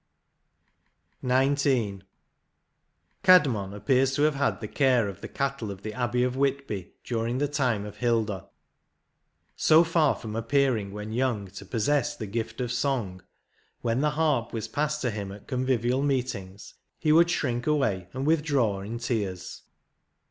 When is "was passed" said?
14.53-15.01